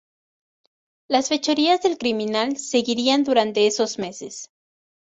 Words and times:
Las 1.07 1.29
fechorías 1.29 1.83
del 1.83 1.99
criminal 1.99 2.57
seguirían 2.57 3.23
durante 3.23 3.67
esos 3.67 3.99
meses. 3.99 4.49